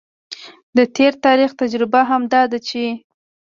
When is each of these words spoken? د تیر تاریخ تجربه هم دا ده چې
د 0.77 0.79
تیر 0.95 1.13
تاریخ 1.25 1.49
تجربه 1.61 2.01
هم 2.09 2.21
دا 2.33 2.41
ده 2.51 2.59
چې 2.67 2.83